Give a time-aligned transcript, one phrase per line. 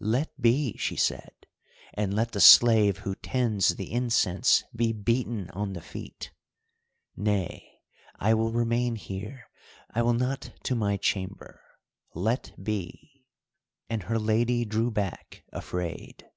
[0.00, 1.32] "Let be!" she said,
[1.94, 6.30] "and let the slave who tends the incense be beaten on the feet.
[7.16, 7.80] Nay,
[8.16, 9.48] I will remain here,
[9.88, 11.62] I will not to my chamber.
[12.14, 13.24] Let be!"
[13.88, 16.28] and her lady drew back afraid.